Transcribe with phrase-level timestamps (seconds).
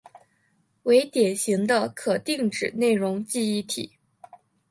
[0.81, 3.99] 为典型的可定址内容记忆体。